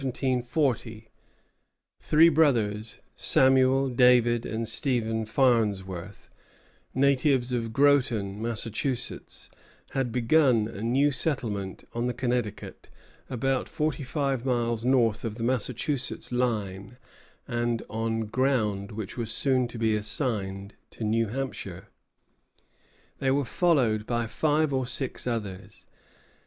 [0.01, 1.11] ]But some years before, in 1740,
[2.01, 6.27] three brothers, Samuel, David, and Stephen Farnsworth,
[6.95, 9.51] natives of Groton, Massachusetts,
[9.91, 12.89] had begun a new settlement on the Connecticut
[13.29, 16.97] about forty five miles north of the Massachusetts line
[17.47, 21.89] and on ground which was soon to be assigned to New Hampshire.
[23.19, 25.85] They were followed by five or six others.